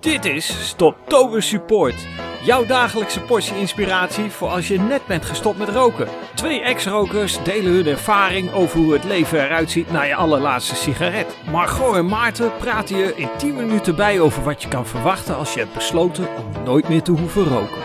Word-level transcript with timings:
Dit 0.00 0.24
is 0.24 0.68
Stoptober 0.68 1.42
Support. 1.42 2.06
Jouw 2.42 2.66
dagelijkse 2.66 3.20
portie 3.20 3.56
inspiratie 3.56 4.30
voor 4.30 4.48
als 4.48 4.68
je 4.68 4.78
net 4.78 5.06
bent 5.06 5.24
gestopt 5.24 5.58
met 5.58 5.68
roken. 5.68 6.08
Twee 6.34 6.60
ex-rokers 6.60 7.42
delen 7.42 7.72
hun 7.72 7.86
ervaring 7.86 8.52
over 8.52 8.78
hoe 8.78 8.92
het 8.92 9.04
leven 9.04 9.44
eruit 9.44 9.70
ziet 9.70 9.90
na 9.90 10.02
je 10.02 10.14
allerlaatste 10.14 10.74
sigaret. 10.74 11.36
Margot 11.50 11.96
en 11.96 12.06
Maarten 12.06 12.56
praten 12.56 12.96
je 12.96 13.16
in 13.16 13.28
10 13.38 13.56
minuten 13.56 13.96
bij 13.96 14.20
over 14.20 14.42
wat 14.42 14.62
je 14.62 14.68
kan 14.68 14.86
verwachten 14.86 15.36
als 15.36 15.54
je 15.54 15.60
hebt 15.60 15.74
besloten 15.74 16.36
om 16.36 16.64
nooit 16.64 16.88
meer 16.88 17.02
te 17.02 17.12
hoeven 17.12 17.44
roken. 17.44 17.82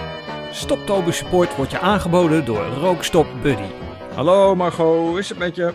Stoptober 0.51 1.13
Support 1.13 1.55
wordt 1.55 1.71
je 1.71 1.79
aangeboden 1.79 2.45
door 2.45 2.65
Rookstop 2.65 3.27
Buddy. 3.41 3.71
Hallo 4.13 4.55
Margot, 4.55 5.07
hoe 5.07 5.19
is 5.19 5.29
het 5.29 5.37
met 5.37 5.55
je? 5.55 5.73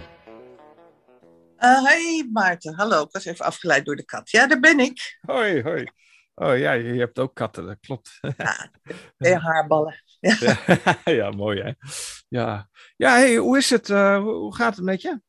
Uh, 1.58 1.84
hey 1.84 2.28
Maarten, 2.32 2.74
hallo. 2.74 3.02
Ik 3.02 3.12
was 3.12 3.24
even 3.24 3.44
afgeleid 3.44 3.84
door 3.84 3.96
de 3.96 4.04
kat. 4.04 4.30
Ja, 4.30 4.46
daar 4.46 4.60
ben 4.60 4.78
ik. 4.78 5.18
Hoi, 5.20 5.62
hoi. 5.62 5.86
Oh 6.40 6.58
ja, 6.58 6.72
je 6.72 6.98
hebt 6.98 7.18
ook 7.18 7.34
katten, 7.34 7.66
dat 7.66 7.76
klopt. 7.80 8.18
Ja, 9.16 9.38
haarballen. 9.48 10.02
Ja. 11.04 11.30
Mooi 11.30 11.60
hè. 11.60 11.72
Ja, 12.28 12.68
ja 12.96 13.14
hey, 13.14 13.36
hoe 13.36 13.58
is 13.58 13.70
het? 13.70 13.88
Uh, 13.88 14.18
hoe 14.18 14.54
gaat 14.54 14.76
het 14.76 14.84
met 14.84 15.02
je? 15.02 15.20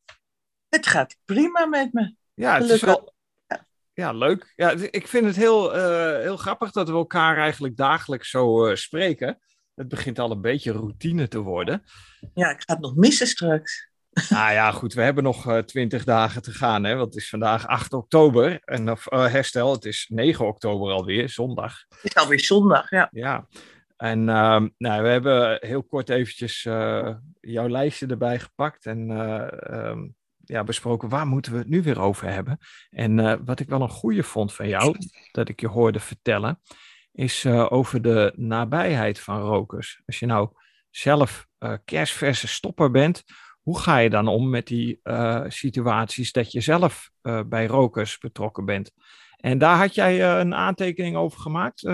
Het 0.69 0.87
gaat 0.87 1.17
prima 1.25 1.65
met 1.65 1.93
me. 1.93 2.15
Ja, 2.33 2.59
het 2.59 2.69
is 2.69 2.81
wel... 2.81 3.13
Ja, 3.93 4.11
leuk. 4.11 4.53
Ja, 4.55 4.71
ik 4.71 5.07
vind 5.07 5.25
het 5.25 5.35
heel, 5.35 5.75
uh, 5.75 6.19
heel 6.19 6.37
grappig 6.37 6.71
dat 6.71 6.89
we 6.89 6.95
elkaar 6.95 7.37
eigenlijk 7.37 7.75
dagelijks 7.75 8.29
zo 8.29 8.67
uh, 8.67 8.75
spreken. 8.75 9.39
Het 9.75 9.87
begint 9.87 10.19
al 10.19 10.31
een 10.31 10.41
beetje 10.41 10.71
routine 10.71 11.27
te 11.27 11.39
worden. 11.39 11.83
Ja, 12.33 12.49
ik 12.49 12.61
ga 12.65 12.73
het 12.73 12.81
nog 12.81 12.95
missen 12.95 13.27
straks. 13.27 13.90
Nou 14.29 14.51
ja, 14.51 14.71
goed, 14.71 14.93
we 14.93 15.01
hebben 15.01 15.23
nog 15.23 15.61
twintig 15.65 16.03
dagen 16.03 16.41
te 16.41 16.51
gaan, 16.51 16.83
hè, 16.83 16.95
want 16.95 17.13
het 17.13 17.23
is 17.23 17.29
vandaag 17.29 17.67
8 17.67 17.93
oktober. 17.93 18.61
En 18.65 18.91
of, 18.91 19.11
uh, 19.11 19.27
herstel, 19.27 19.71
het 19.71 19.85
is 19.85 20.05
9 20.09 20.47
oktober 20.47 20.91
alweer, 20.91 21.29
zondag. 21.29 21.85
Het 21.89 21.99
is 22.03 22.15
alweer 22.15 22.39
zondag, 22.39 22.89
ja. 22.89 23.09
Ja, 23.11 23.47
en 24.01 24.19
uh, 24.19 24.61
nou, 24.77 25.03
we 25.03 25.07
hebben 25.07 25.57
heel 25.59 25.83
kort 25.83 26.09
eventjes 26.09 26.65
uh, 26.65 27.15
jouw 27.39 27.69
lijstje 27.69 28.07
erbij 28.07 28.39
gepakt 28.39 28.85
en 28.85 29.09
um, 29.73 30.15
ja, 30.43 30.63
besproken 30.63 31.09
waar 31.09 31.27
moeten 31.27 31.51
we 31.51 31.57
het 31.57 31.69
nu 31.69 31.81
weer 31.81 32.01
over 32.01 32.27
hebben. 32.27 32.57
En 32.89 33.45
wat 33.45 33.59
ik 33.59 33.69
wel 33.69 33.81
een 33.81 33.89
goede 33.89 34.23
vond 34.23 34.53
van 34.53 34.67
jou, 34.67 34.95
dat 35.31 35.49
ik 35.49 35.59
je 35.59 35.67
hoorde 35.67 35.99
vertellen, 35.99 36.61
is 37.11 37.45
over 37.45 38.01
de 38.01 38.33
nabijheid 38.35 39.19
van 39.19 39.41
rokers. 39.41 40.01
Als 40.05 40.19
je 40.19 40.25
nou 40.25 40.49
zelf 40.89 41.47
kerstverse 41.85 42.47
stopper 42.47 42.91
bent, 42.91 43.23
hoe 43.61 43.79
ga 43.79 43.97
je 43.97 44.09
dan 44.09 44.27
om 44.27 44.49
met 44.49 44.67
die 44.67 44.99
uh, 45.03 45.43
situaties 45.47 46.31
dat 46.31 46.51
je 46.51 46.61
zelf 46.61 47.11
uh, 47.23 47.41
bij 47.45 47.65
rokers 47.65 48.17
betrokken 48.17 48.65
bent? 48.65 48.91
En 49.37 49.57
daar 49.57 49.77
had 49.77 49.95
jij 49.95 50.17
uh, 50.17 50.39
een 50.39 50.55
aantekening 50.55 51.15
over 51.15 51.39
gemaakt. 51.39 51.89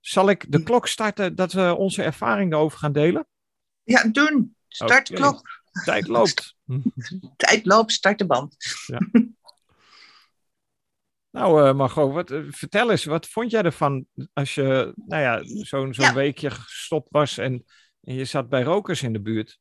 zal 0.00 0.28
ik 0.28 0.52
de 0.52 0.62
klok 0.62 0.86
starten 0.86 1.34
dat 1.34 1.52
we 1.52 1.74
onze 1.76 2.02
ervaring 2.02 2.50
daarover 2.50 2.78
gaan 2.78 2.92
delen? 2.92 3.26
Ja, 3.82 4.02
doen. 4.02 4.56
Start 4.68 5.06
de 5.06 5.16
okay. 5.16 5.28
klok. 5.28 5.42
Tijd 5.84 6.06
loopt. 6.08 6.56
Tijd 7.36 7.66
loopt, 7.66 7.92
start 7.92 8.18
de 8.18 8.26
band. 8.26 8.56
Ja. 8.86 8.98
Nou, 11.30 11.74
Margot, 11.74 12.12
wat, 12.12 12.32
vertel 12.48 12.90
eens, 12.90 13.04
wat 13.04 13.28
vond 13.28 13.50
jij 13.50 13.62
ervan 13.62 14.06
als 14.32 14.54
je 14.54 14.92
nou 14.96 15.22
ja, 15.22 15.42
zo'n 15.44 15.94
zo'n 15.94 16.04
ja. 16.04 16.14
weekje 16.14 16.50
gestopt 16.50 17.08
was 17.10 17.38
en, 17.38 17.64
en 18.02 18.14
je 18.14 18.24
zat 18.24 18.48
bij 18.48 18.62
rokers 18.62 19.02
in 19.02 19.12
de 19.12 19.20
buurt? 19.20 19.58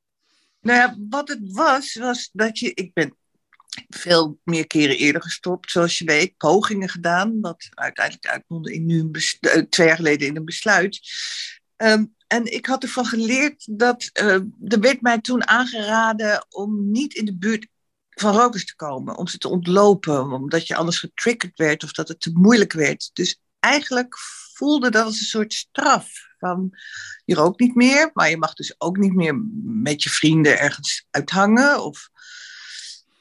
Nou 0.66 0.80
ja, 0.80 0.98
wat 1.10 1.28
het 1.28 1.40
was, 1.44 1.96
was 1.96 2.30
dat 2.34 2.60
je. 2.60 2.74
Ik 2.74 2.94
ben 2.94 3.16
veel 3.90 4.40
meer 4.44 4.68
keren 4.68 4.98
eerder 4.98 5.22
gestopt, 5.22 5.72
zoals 5.72 5.98
je 5.98 6.06
weet, 6.06 6.38
pogingen 6.38 6.90
gedaan, 6.90 7.40
wat 7.42 7.68
uiteindelijk 7.70 8.28
uitmondde 8.28 8.74
in 8.74 8.86
nu 8.86 9.12
een 9.40 9.70
twee 9.70 9.88
jaar 9.88 9.96
geleden 9.96 10.28
in 10.28 10.36
een 10.36 10.46
besluit. 10.46 11.00
Um, 11.78 12.16
en 12.28 12.46
ik 12.46 12.66
had 12.66 12.84
ervan 12.84 13.06
geleerd 13.06 13.68
dat 13.78 14.10
uh, 14.22 14.34
er 14.68 14.80
werd 14.80 15.02
mij 15.02 15.22
toen 15.22 15.48
aangeraden 15.48 16.46
om 16.50 16.92
niet 16.92 17.14
in 17.14 17.26
de 17.26 17.38
buurt 17.38 17.68
van 18.10 18.36
rokers 18.36 18.66
te 18.66 18.76
komen, 18.76 19.18
om 19.18 19.28
ze 19.28 19.38
te 19.38 19.50
ontlopen, 19.50 20.32
omdat 20.32 20.68
je 20.68 20.76
anders 20.76 21.00
getriggerd 21.00 21.58
werd 21.58 21.84
of 21.84 21.92
dat 21.92 22.08
het 22.08 22.20
te 22.20 22.32
moeilijk 22.34 22.74
werd. 22.74 23.10
Dus 23.14 23.40
eigenlijk 23.60 24.18
voelde 24.54 24.90
dat 24.90 25.06
als 25.06 25.20
een 25.20 25.26
soort 25.26 25.54
straf. 25.54 26.10
Van, 26.46 26.72
je 27.26 27.36
rookt 27.36 27.60
niet 27.60 27.76
meer, 27.76 28.10
maar 28.14 28.30
je 28.30 28.38
mag 28.38 28.54
dus 28.54 28.76
ook 28.78 28.98
niet 28.98 29.14
meer 29.14 29.42
met 29.64 30.04
je 30.04 30.10
vrienden 30.10 30.60
ergens 30.60 31.06
uithangen. 31.12 31.84
Of, 31.84 32.10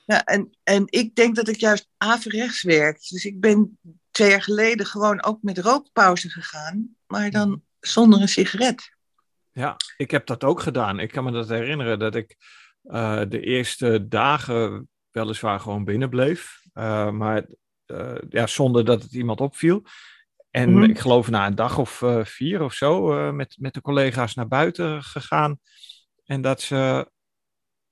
ja, 0.06 0.24
en, 0.24 0.56
en 0.62 0.84
ik 0.86 1.14
denk 1.14 1.36
dat 1.36 1.48
ik 1.48 1.56
juist 1.56 1.88
averechts 1.96 2.62
werk. 2.62 3.08
Dus 3.08 3.24
ik 3.24 3.40
ben 3.40 3.78
twee 4.10 4.30
jaar 4.30 4.42
geleden 4.42 4.86
gewoon 4.86 5.22
ook 5.22 5.42
met 5.42 5.58
rookpauze 5.58 6.30
gegaan, 6.30 6.96
maar 7.06 7.30
dan 7.30 7.62
zonder 7.80 8.20
een 8.20 8.28
sigaret. 8.28 8.92
Ja, 9.52 9.76
ik 9.96 10.10
heb 10.10 10.26
dat 10.26 10.44
ook 10.44 10.60
gedaan. 10.60 10.98
Ik 10.98 11.10
kan 11.10 11.24
me 11.24 11.32
dat 11.32 11.48
herinneren 11.48 11.98
dat 11.98 12.14
ik 12.14 12.36
uh, 12.84 13.22
de 13.28 13.40
eerste 13.40 14.08
dagen 14.08 14.88
weliswaar 15.10 15.60
gewoon 15.60 15.84
binnen 15.84 16.08
bleef. 16.08 16.62
Uh, 16.74 17.10
maar 17.10 17.46
uh, 17.86 18.14
ja, 18.28 18.46
zonder 18.46 18.84
dat 18.84 19.02
het 19.02 19.12
iemand 19.12 19.40
opviel. 19.40 19.82
En 20.54 20.70
mm-hmm. 20.70 20.90
ik 20.90 20.98
geloof 20.98 21.30
na 21.30 21.46
een 21.46 21.54
dag 21.54 21.78
of 21.78 22.00
uh, 22.00 22.24
vier 22.24 22.62
of 22.62 22.72
zo 22.72 23.18
uh, 23.18 23.32
met, 23.32 23.56
met 23.58 23.74
de 23.74 23.80
collega's 23.80 24.34
naar 24.34 24.48
buiten 24.48 25.02
gegaan. 25.02 25.58
En 26.24 26.40
dat 26.40 26.60
ze 26.60 27.10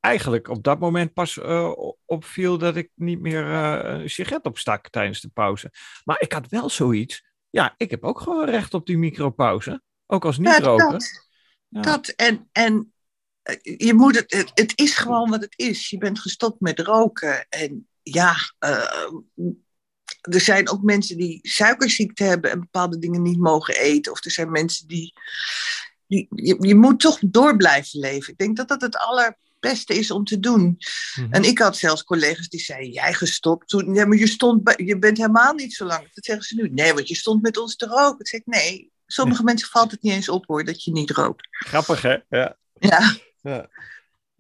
eigenlijk 0.01 0.49
op 0.49 0.63
dat 0.63 0.79
moment 0.79 1.13
pas 1.13 1.37
uh, 1.37 1.73
opviel 2.05 2.59
dat 2.59 2.77
ik 2.77 2.91
niet 2.95 3.21
meer 3.21 3.45
een 3.45 4.11
sigaret 4.11 4.45
opstak 4.45 4.89
tijdens 4.89 5.21
de 5.21 5.29
pauze. 5.29 5.73
Maar 6.05 6.21
ik 6.21 6.33
had 6.33 6.49
wel 6.49 6.69
zoiets. 6.69 7.25
Ja, 7.51 7.75
ik 7.77 7.91
heb 7.91 8.05
ook 8.05 8.21
gewoon 8.21 8.45
recht 8.45 8.75
op 8.75 8.87
die 8.87 8.99
micropauze. 8.99 9.83
Ook 10.07 10.25
als 10.25 10.39
niet-roker. 10.39 10.85
Ja, 10.85 10.91
dat, 10.91 11.29
ja. 11.69 11.81
dat 11.81 12.09
en, 12.09 12.49
en 12.53 12.93
je 13.63 13.95
moet 13.95 14.17
het, 14.17 14.33
het, 14.33 14.51
het 14.55 14.73
is 14.79 14.97
gewoon 14.97 15.31
wat 15.31 15.41
het 15.41 15.59
is. 15.59 15.91
Je 15.91 15.99
bent 15.99 16.21
gestopt 16.21 16.61
met 16.61 16.81
roken. 16.81 17.47
En 17.49 17.89
ja, 18.03 18.35
er 20.23 20.41
zijn 20.41 20.69
ook 20.69 20.83
mensen 20.83 21.17
die 21.17 21.39
suikerziekte 21.43 22.25
hebben 22.25 22.51
en 22.51 22.61
bepaalde 22.61 22.99
dingen 22.99 23.23
niet 23.23 23.39
mogen 23.39 23.77
eten. 23.77 24.13
Of 24.13 24.25
er 24.25 24.31
zijn 24.31 24.51
mensen 24.51 24.89
die. 24.89 25.13
die 26.07 26.27
je, 26.35 26.57
je, 26.61 26.75
moet 26.75 27.01
toch 27.01 27.19
door 27.21 27.57
blijven 27.57 28.01
leven. 28.01 28.33
Ik 28.33 28.39
denk 28.39 28.57
dat 28.57 28.69
dat 28.69 28.81
het 28.81 28.97
allerbeste 28.97 29.95
is 29.95 30.11
om 30.11 30.25
te 30.25 30.41
doen. 30.41 30.63
Mm-hmm. 30.63 31.33
En 31.33 31.45
ik 31.45 31.59
had 31.59 31.77
zelfs 31.77 32.05
collega's 32.05 32.49
die 32.49 32.61
zeiden: 32.61 32.91
Jij 32.91 33.15
gestopt 33.15 33.69
toen. 33.69 33.95
Ja, 33.95 34.07
maar 34.07 34.19
je, 34.19 34.27
stond 34.27 34.75
je 34.77 34.99
bent 34.99 35.17
helemaal 35.17 35.55
niet 35.55 35.75
zo 35.75 35.85
lang. 35.85 36.03
Dat 36.13 36.25
zeggen 36.25 36.45
ze 36.45 36.55
nu. 36.55 36.69
Nee, 36.69 36.95
want 36.95 37.09
je 37.09 37.17
stond 37.17 37.43
met 37.43 37.57
ons 37.57 37.77
te 37.77 37.87
roken. 37.87 38.21
Ik 38.21 38.29
zeg: 38.29 38.41
Nee. 38.45 38.91
Sommige 39.07 39.43
mensen 39.43 39.69
valt 39.69 39.91
het 39.91 40.03
niet 40.03 40.13
eens 40.13 40.29
op 40.29 40.47
hoor 40.47 40.65
dat 40.65 40.85
je 40.85 40.93
niet 40.93 41.11
rookt. 41.11 41.49
Grappig 41.51 42.03
hè? 42.03 42.17
Ja. 42.29 42.57
Ja. 42.79 43.17
ja. 43.43 43.69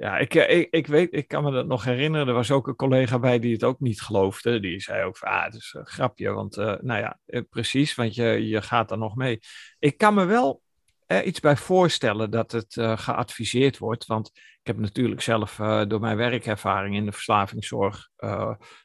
Ja, 0.02 0.18
ik, 0.18 0.34
ik, 0.34 0.68
ik 0.70 0.86
weet, 0.86 1.14
ik 1.14 1.28
kan 1.28 1.44
me 1.44 1.50
dat 1.50 1.66
nog 1.66 1.84
herinneren. 1.84 2.28
Er 2.28 2.34
was 2.34 2.50
ook 2.50 2.66
een 2.66 2.76
collega 2.76 3.18
bij 3.18 3.38
die 3.38 3.52
het 3.52 3.64
ook 3.64 3.80
niet 3.80 4.00
geloofde. 4.00 4.60
Die 4.60 4.80
zei 4.80 5.04
ook 5.04 5.16
van, 5.16 5.28
ah, 5.28 5.44
het 5.44 5.54
is 5.54 5.74
een 5.76 5.86
grapje. 5.86 6.32
Want, 6.32 6.56
uh, 6.56 6.74
nou 6.80 7.00
ja, 7.00 7.18
uh, 7.26 7.40
precies, 7.50 7.94
want 7.94 8.14
je, 8.14 8.24
je 8.24 8.62
gaat 8.62 8.90
er 8.90 8.98
nog 8.98 9.16
mee. 9.16 9.38
Ik 9.78 9.96
kan 9.96 10.14
me 10.14 10.24
wel 10.24 10.62
er 11.06 11.24
iets 11.24 11.40
bij 11.40 11.56
voorstellen 11.56 12.30
dat 12.30 12.52
het 12.52 12.74
geadviseerd 12.74 13.78
wordt. 13.78 14.06
Want 14.06 14.30
ik 14.34 14.66
heb 14.66 14.78
natuurlijk 14.78 15.20
zelf 15.20 15.56
door 15.88 16.00
mijn 16.00 16.16
werkervaring 16.16 16.96
in 16.96 17.04
de 17.04 17.12
verslavingszorg 17.12 18.08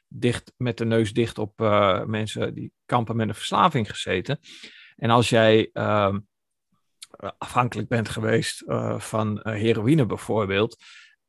dicht, 0.08 0.52
met 0.56 0.76
de 0.76 0.84
neus 0.84 1.12
dicht 1.12 1.38
op 1.38 1.52
mensen 2.06 2.54
die 2.54 2.72
kampen 2.86 3.16
met 3.16 3.28
een 3.28 3.34
verslaving 3.34 3.90
gezeten. 3.90 4.38
En 4.96 5.10
als 5.10 5.28
jij 5.28 5.70
ehm, 5.72 6.18
afhankelijk 7.38 7.88
bent 7.88 8.08
geweest 8.08 8.62
van 8.96 9.40
heroïne 9.42 10.06
bijvoorbeeld 10.06 10.76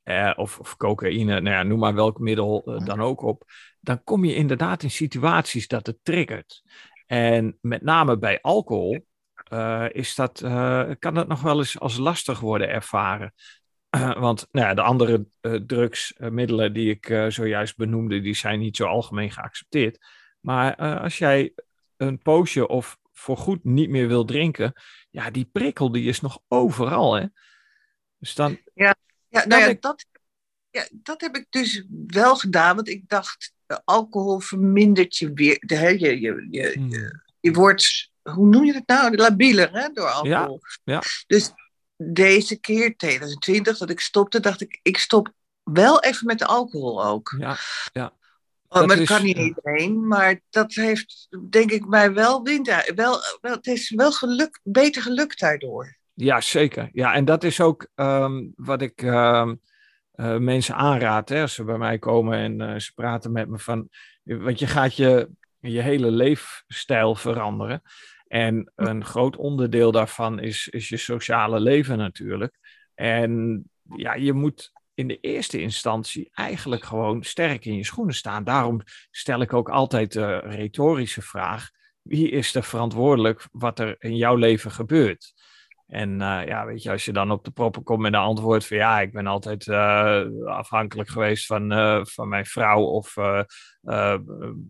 eh, 0.10 0.32
of, 0.36 0.60
of, 0.60 0.78
cocaïne, 0.78 1.42
nou 1.42 1.56
ja, 1.56 1.64
noem 1.64 1.80
maar 1.80 1.94
welk 1.94 2.20
middel 2.20 2.64
uh, 2.66 2.86
dan 2.86 3.02
ook 3.02 3.22
op, 3.22 3.44
dan 3.80 4.04
kom 4.04 4.26
je 4.26 4.36
inderdaad 4.36 4.84
in 4.84 4.92
situaties 4.92 5.68
dat 5.68 5.86
het 5.86 5.98
triggert. 6.04 6.64
En 7.06 7.58
met 7.62 7.82
name 7.82 8.18
bij 8.18 8.42
alcohol 8.42 9.06
uh, 9.54 9.86
is 9.92 10.16
dat, 10.16 10.40
kan 11.00 11.14
dat 11.14 11.28
nog 11.28 11.42
wel 11.42 11.58
eens 11.58 11.80
als 11.80 11.98
lastig 11.98 12.40
worden 12.40 12.70
ervaren. 12.70 13.34
want 14.26 14.48
nou 14.52 14.68
ja, 14.68 14.74
de 14.74 14.82
andere 14.82 15.26
drugsmiddelen 15.66 16.74
die 16.74 16.90
ik 16.90 17.26
zojuist 17.28 17.78
benoemde, 17.78 18.22
die 18.22 18.36
zijn 18.36 18.60
niet 18.60 18.76
zo 18.76 18.86
algemeen 18.86 19.32
geaccepteerd. 19.32 19.98
Maar 20.40 20.76
als 20.76 21.18
jij 21.18 21.54
een 21.98 22.18
poosje 22.18 22.68
of 22.68 22.98
voorgoed 23.12 23.64
niet 23.64 23.90
meer 23.90 24.08
wil 24.08 24.26
drinken, 24.26 24.74
ja, 25.10 25.32
die 25.32 25.50
prikkel 25.52 25.92
die 25.92 26.08
is 26.08 26.22
nog 26.22 26.40
overal. 26.48 27.14
Hè? 27.14 27.26
Dus 28.18 28.36
dan, 28.36 28.58
ja. 28.74 28.96
Ja, 29.30 29.46
nou 29.48 29.62
ja, 29.62 29.76
dat, 29.80 30.06
ja, 30.70 30.88
dat 30.92 31.22
heb 31.22 31.36
ik 31.36 31.46
dus 31.50 31.84
wel 32.08 32.36
gedaan. 32.36 32.76
Want 32.76 32.90
ik 32.90 33.04
dacht, 33.08 33.54
alcohol 33.86 34.40
vermindert 34.40 35.18
je 35.18 35.34
weer. 35.34 35.58
De, 35.66 35.76
hè, 35.76 35.88
je, 35.88 36.20
je, 36.20 36.48
je, 36.52 36.72
hmm. 36.76 36.90
je, 36.90 37.22
je, 37.40 37.52
wordt, 37.52 38.12
hoe 38.22 38.48
noem 38.48 38.66
je 38.66 38.74
het 38.74 38.88
nou? 38.88 39.16
Labieler 39.16 39.72
hè, 39.72 39.90
door 39.94 40.08
alcohol. 40.08 40.62
Ja, 40.84 40.94
ja. 40.94 41.04
Dus 41.28 41.52
deze 41.98 42.60
keer, 42.60 42.98
2020, 42.98 43.78
dat 43.78 43.90
ik 43.90 44.00
stopte, 44.00 44.40
dacht 44.40 44.62
ik, 44.62 44.80
ik 44.82 44.98
stop 44.98 45.34
wel 45.64 46.02
even 46.02 46.26
met 46.26 46.40
de 46.40 46.46
alcohol 46.46 47.06
ook. 47.06 47.36
Ja, 47.40 47.58
ja. 47.94 48.18
Oh, 48.72 48.78
Dat 48.78 48.88
maar 48.88 48.96
dat 48.96 49.10
is, 49.10 49.16
kan 49.16 49.24
niet 49.24 49.38
eh, 49.38 49.46
iedereen. 49.46 50.08
Maar 50.08 50.42
dat 50.50 50.74
heeft, 50.74 51.28
denk 51.50 51.72
ik, 51.72 51.86
mij 51.86 52.14
wel 52.14 52.44
wind. 52.44 52.68
Wel, 52.96 53.20
wel, 53.42 53.56
het 53.56 53.68
is 53.68 53.90
wel 53.90 54.12
geluk, 54.12 54.60
beter 54.64 55.02
gelukt 55.02 55.40
daardoor. 55.40 55.98
Ja, 56.22 56.42
zeker. 56.42 56.90
Ja, 56.94 57.14
en 57.14 57.26
dat 57.26 57.44
is 57.44 57.62
ook 57.62 57.88
ehm, 57.96 58.48
wat 58.56 58.82
ik 58.82 59.02
ehm, 59.02 59.56
eh, 60.12 60.38
mensen 60.38 60.76
aanraad 60.76 61.30
hè, 61.30 61.42
als 61.42 61.54
ze 61.54 61.64
bij 61.64 61.78
mij 61.78 62.00
komen 62.00 62.38
en 62.38 62.62
eh, 62.62 62.80
ze 62.80 62.94
praten 62.94 63.32
met 63.32 63.50
me 63.50 63.60
van, 63.60 63.90
want 64.24 64.60
je 64.60 64.68
gaat 64.68 64.96
je, 64.96 65.30
je 65.60 65.82
hele 65.82 66.12
leefstijl 66.12 67.16
veranderen. 67.16 67.82
En 68.28 68.72
een 68.76 69.06
groot 69.06 69.36
onderdeel 69.36 69.92
daarvan 69.92 70.40
is, 70.40 70.68
is 70.68 70.90
je 70.90 70.98
sociale 70.98 71.60
leven 71.60 71.98
natuurlijk. 71.98 72.60
En 72.96 73.64
ja, 73.96 74.14
je 74.14 74.34
moet 74.34 74.72
in 74.94 75.08
de 75.08 75.20
eerste 75.20 75.62
instantie 75.62 76.30
eigenlijk 76.34 76.84
gewoon 76.84 77.24
sterk 77.24 77.66
in 77.66 77.76
je 77.76 77.86
schoenen 77.86 78.16
staan. 78.16 78.44
Daarom 78.44 78.82
stel 79.12 79.42
ik 79.42 79.54
ook 79.54 79.70
altijd 79.70 80.12
de 80.12 80.38
retorische 80.38 81.22
vraag: 81.22 81.70
wie 82.02 82.30
is 82.30 82.56
er 82.56 82.64
verantwoordelijk 82.64 83.48
wat 83.52 83.80
er 83.80 83.96
in 84.00 84.16
jouw 84.16 84.36
leven 84.36 84.72
gebeurt? 84.72 85.34
En 85.90 86.22
eh, 86.22 86.46
ja, 86.46 86.66
weet 86.66 86.84
je, 86.84 86.92
als 86.92 87.06
je 87.06 87.14
dan 87.14 87.32
op 87.32 87.44
de 87.44 87.52
proppen 87.52 87.84
komt 87.84 88.00
met 88.00 88.14
een 88.14 88.20
antwoord 88.20 88.66
van 88.66 88.78
ja, 88.78 89.00
ik 89.00 89.12
ben 89.12 89.28
altijd 89.28 89.68
eh, 89.68 90.24
afhankelijk 90.46 91.10
geweest 91.10 91.46
van, 91.46 91.72
eh, 91.72 92.00
van 92.04 92.30
mijn 92.30 92.46
vrouw 92.46 92.82
of 92.82 93.16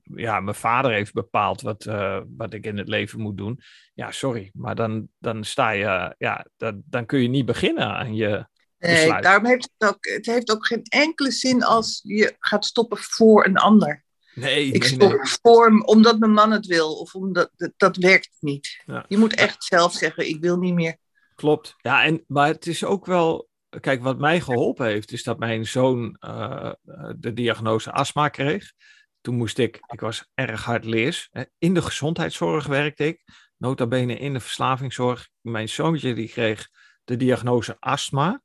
ja, 0.04 0.40
mijn 0.40 0.56
vader 0.56 0.92
heeft 0.92 1.14
bepaald 1.14 1.62
wat, 1.62 1.84
wat 2.38 2.54
ik 2.54 2.66
in 2.66 2.78
het 2.78 2.88
leven 2.88 3.22
moet 3.22 3.38
doen. 3.38 3.60
Ja, 3.94 4.12
sorry, 4.12 4.50
maar 4.54 4.76
dan, 4.76 5.08
dan 5.18 5.44
sta 5.44 5.70
je, 5.70 6.16
ja, 6.18 6.46
dan, 6.58 6.82
dan 6.86 7.06
kun 7.06 7.22
je 7.22 7.28
niet 7.28 7.46
beginnen 7.46 7.88
aan 7.88 8.16
je 8.16 8.48
Nee, 8.80 9.22
daarom 9.22 9.46
heeft 9.46 9.70
het 9.78 9.90
ook, 9.90 10.06
het 10.06 10.26
heeft 10.26 10.52
ook 10.52 10.66
geen 10.66 10.84
enkele 10.84 11.32
zin 11.32 11.64
als 11.64 12.00
je 12.04 12.36
gaat 12.40 12.66
stoppen 12.66 12.98
voor 12.98 13.46
een 13.46 13.58
ander. 13.58 14.04
Nee, 14.34 14.72
Ik 14.72 14.84
stop 14.84 15.12
nee. 15.12 15.20
voor 15.42 15.82
omdat 15.86 16.20
mijn 16.20 16.32
man 16.32 16.52
het 16.52 16.66
wil. 16.66 16.94
Of 16.94 17.16
omdat, 17.16 17.52
dat, 17.56 17.72
dat 17.78 17.98
werkt 17.98 18.30
niet. 18.40 18.84
Ja. 18.86 19.06
Je 19.08 19.18
moet 19.18 19.36
echt 19.36 19.64
zelf 19.64 19.94
zeggen, 19.94 20.30
ik 20.30 20.42
wil 20.42 20.58
niet 20.58 20.74
meer. 20.74 20.98
Klopt. 21.40 21.76
Ja, 21.78 22.04
en, 22.04 22.24
maar 22.28 22.48
het 22.48 22.68
is 22.68 22.84
ook 22.84 23.06
wel. 23.06 23.50
Kijk, 23.80 24.02
wat 24.02 24.20
mij 24.20 24.42
geholpen 24.42 24.86
heeft, 24.86 25.12
is 25.12 25.24
dat 25.24 25.40
mijn 25.40 25.68
zoon 25.68 26.16
eh, 26.20 26.72
eh, 26.86 27.10
de 27.18 27.34
diagnose 27.34 27.92
astma 27.92 28.30
kreeg. 28.30 28.72
Toen 29.22 29.36
moest 29.36 29.58
ik, 29.58 29.80
ik 29.88 30.00
was 30.00 30.30
erg 30.34 30.64
hardleers. 30.64 31.28
hè. 31.32 31.44
In 31.58 31.74
de 31.74 31.82
gezondheidszorg 31.82 32.66
werkte 32.66 33.06
ik. 33.06 33.24
Nota 33.58 33.88
bene 33.88 34.18
in 34.18 34.34
de 34.34 34.40
verslavingszorg. 34.40 35.30
Mijn 35.42 35.70
zoontje 35.70 36.14
die 36.14 36.30
kreeg 36.30 36.70
de 37.04 37.16
diagnose 37.18 37.76
astma. 37.80 38.42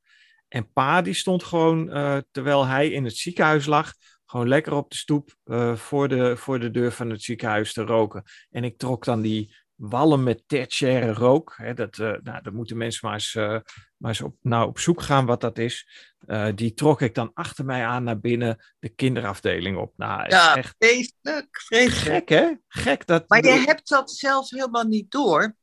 En 0.47 0.71
pa 0.71 1.01
die 1.01 1.13
stond 1.13 1.43
gewoon, 1.43 1.89
eh, 1.89 2.17
terwijl 2.31 2.65
hij 2.65 2.89
in 2.89 3.03
het 3.03 3.17
ziekenhuis 3.17 3.65
lag, 3.65 3.93
gewoon 4.25 4.47
lekker 4.47 4.73
op 4.73 4.89
de 4.89 4.97
stoep 4.97 5.35
voor, 5.75 6.07
de, 6.07 6.37
voor 6.37 6.59
de 6.59 6.71
deur 6.71 6.91
van 6.91 7.09
het 7.09 7.21
ziekenhuis 7.21 7.73
te 7.73 7.81
roken. 7.81 8.23
En 8.49 8.63
ik 8.63 8.77
trok 8.77 9.05
dan 9.05 9.21
die 9.21 9.55
wallen 9.75 10.23
met 10.23 10.43
tertiaire 10.47 11.13
rook. 11.13 11.53
Hè, 11.57 11.73
dat, 11.73 11.97
eh 11.97 12.13
nou, 12.23 12.41
daar 12.41 12.53
moeten 12.53 12.77
mensen 12.77 12.99
maar 13.05 13.13
eens, 13.13 13.35
eh, 13.35 13.57
maar 13.97 14.09
eens 14.09 14.21
op, 14.21 14.35
nou, 14.41 14.67
op 14.67 14.79
zoek 14.79 15.01
gaan 15.01 15.25
wat 15.25 15.41
dat 15.41 15.57
is. 15.57 15.87
Eh, 16.25 16.47
die 16.55 16.73
trok 16.73 17.01
ik 17.01 17.15
dan 17.15 17.31
achter 17.33 17.65
mij 17.65 17.85
aan 17.85 18.03
naar 18.03 18.19
binnen 18.19 18.65
de 18.79 18.89
kinderafdeling 18.89 19.77
op. 19.77 19.93
Nou, 19.95 20.29
Ja, 20.29 20.55
echt 20.55 20.75
vreselijk, 20.77 21.61
vreselijk. 21.61 21.99
gek 21.99 22.29
hè? 22.29 22.51
Gek 22.67 23.05
dat... 23.05 23.29
Maar 23.29 23.45
je 23.45 23.63
hebt 23.65 23.89
dat 23.89 24.11
zelf 24.11 24.49
helemaal 24.49 24.83
niet 24.83 25.11
door. 25.11 25.55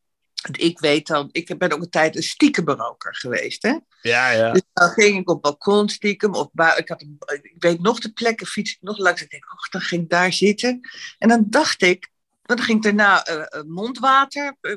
Ik 0.51 0.79
weet 0.79 1.07
dan, 1.07 1.29
ik 1.33 1.59
ben 1.59 1.73
ook 1.73 1.83
een 1.83 1.91
tijd 1.91 2.17
een 2.17 2.23
stiekenberoker 2.23 3.17
geweest. 3.17 3.63
Hè? 3.63 3.79
Ja, 4.03 4.31
ja. 4.31 4.53
Dus 4.53 4.63
dan 4.73 4.89
ging 4.89 5.19
ik 5.19 5.31
op 5.31 5.43
balkon 5.43 5.89
stiekem. 5.89 6.35
Of 6.35 6.49
ik, 6.77 6.89
had 6.89 7.03
een, 7.03 7.19
ik 7.43 7.55
weet 7.59 7.81
nog 7.81 7.99
de 7.99 8.13
plekken, 8.13 8.47
fiets 8.47 8.73
ik 8.73 8.79
nog 8.81 8.99
langs. 8.99 9.23
Ik 9.23 9.31
denk, 9.31 9.53
och, 9.53 9.69
dan 9.69 9.81
ging 9.81 10.03
ik 10.03 10.11
daar 10.11 10.33
zitten. 10.33 10.81
En 11.19 11.29
dan 11.29 11.45
dacht 11.49 11.83
ik, 11.83 12.12
dan 12.43 12.59
ging 12.59 12.83
daarna 12.83 13.25
eh, 13.25 13.41
eh, 13.41 13.65
mondwater, 13.67 14.57
eh, 14.61 14.77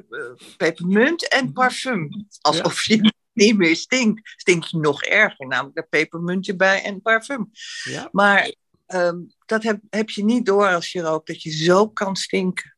pepermunt 0.58 1.28
en 1.28 1.54
parfum. 1.54 2.28
Alsof 2.42 2.86
je 2.86 3.14
niet 3.34 3.58
meer 3.58 3.76
stinkt. 3.76 4.34
Stink 4.36 4.64
je 4.64 4.78
nog 4.78 5.04
erger, 5.04 5.48
namelijk 5.48 5.78
er 5.78 5.88
pepermuntje 5.88 6.56
bij 6.56 6.84
en 6.84 7.02
parfum. 7.02 7.52
ja. 7.84 8.10
Maar 8.12 8.56
ehm, 8.86 9.18
dat 9.46 9.64
heb, 9.64 9.80
heb 9.90 10.10
je 10.10 10.24
niet 10.24 10.46
door 10.46 10.68
als 10.68 10.92
je 10.92 11.02
rookt, 11.02 11.28
dat 11.28 11.42
je 11.42 11.52
zo 11.52 11.90
kan 11.90 12.16
stinken. 12.16 12.74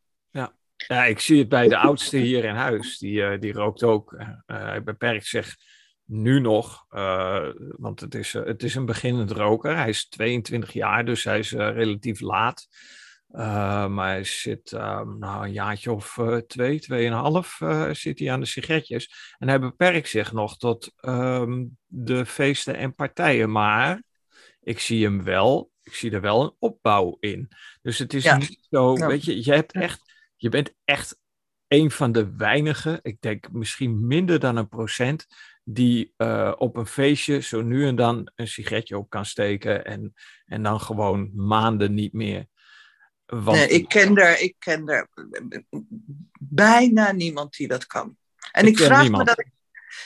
Ja, 0.88 1.06
ik 1.06 1.20
zie 1.20 1.40
het 1.40 1.50
bij 1.50 1.68
de 1.68 1.78
oudste 1.78 2.18
hier 2.18 2.44
in 2.44 2.56
huis. 2.56 2.98
Die, 2.98 3.38
die 3.38 3.54
rookt 3.54 3.84
ook. 3.84 4.16
Hij 4.46 4.84
beperkt 4.84 5.26
zich 5.26 5.56
nu 6.04 6.40
nog, 6.40 6.86
want 7.78 8.00
het 8.00 8.16
is, 8.16 8.34
het 8.34 8.64
is 8.64 8.76
een 8.76 8.86
beginnend 8.86 9.32
roker. 9.32 9.76
Hij 9.76 9.90
is 9.90 10.08
22 10.10 10.74
jaar, 10.74 11.06
dus 11.06 11.24
hij 11.24 11.40
is 11.40 11.52
relatief 11.52 12.20
laat. 12.20 12.68
Eh, 13.28 13.88
maar 13.88 14.08
hij 14.08 14.24
zit 14.24 14.72
eh, 14.72 15.02
nou, 15.02 15.46
een 15.46 15.52
jaartje 15.52 15.92
of 15.92 16.18
eh, 16.18 16.38
twee, 16.38 16.80
tweeënhalf 16.80 17.62
eh 17.62 17.90
zit 17.92 18.20
hij 18.20 18.32
aan 18.32 18.40
de 18.40 18.46
sigaretjes. 18.46 19.36
En 19.38 19.48
hij 19.48 19.60
beperkt 19.60 20.10
zich 20.10 20.32
nog 20.32 20.58
tot 20.58 20.92
ehm, 20.96 21.66
de 21.86 22.26
feesten 22.26 22.76
en 22.76 22.96
partijen. 22.96 23.52
Maar 23.52 24.04
ik 24.60 24.80
zie 24.80 25.04
hem 25.04 25.24
wel, 25.24 25.72
ik 25.84 25.94
zie 25.94 26.12
er 26.12 26.22
wel 26.22 26.44
een 26.44 26.56
opbouw 26.60 27.18
in. 27.20 27.48
Dus 27.82 27.98
het 27.98 28.14
is 28.14 28.24
Ja. 28.24 28.38
niet 28.38 28.68
zo, 28.70 28.94
Ja. 28.98 29.08
weet 29.08 29.26
je, 29.26 29.44
je 29.44 29.54
hebt 29.54 29.72
echt 29.74 30.16
je 30.36 30.50
bent 30.50 30.74
echt 30.84 31.20
een 31.68 31.92
van 31.92 32.12
de 32.12 32.36
weinigen, 32.36 33.00
ik 33.02 33.22
denk 33.22 33.52
misschien 33.52 34.08
minder 34.08 34.40
dan 34.40 34.56
een 34.56 34.70
procent, 34.70 35.26
die 35.64 36.14
op 36.58 36.76
een 36.76 36.86
feestje 36.86 37.40
zo 37.42 37.62
nu 37.62 37.88
en 37.88 37.96
dan 37.96 38.32
een 38.36 38.48
sigaretje 38.48 38.98
op 38.98 39.10
kan 39.10 39.26
steken 39.26 39.86
en, 39.86 40.14
en 40.46 40.64
dan 40.64 40.80
gewoon 40.80 41.32
maanden 41.34 41.94
niet 41.94 42.14
meer. 42.14 42.48
Want, 43.28 43.58
Nee, 43.58 43.68
ik 43.68 43.88
ken 43.88 44.16
er, 44.16 44.40
ik 44.40 44.56
ken 44.60 44.88
er 44.88 45.08
bijna 46.40 47.12
niemand 47.12 47.54
die 47.58 47.68
dat 47.68 47.88
kan. 47.88 48.18
En 48.52 48.66
Ik 48.66 48.78
vraag 48.78 49.02
niemand. 49.02 49.28
me 49.28 49.36
dat. 49.36 49.46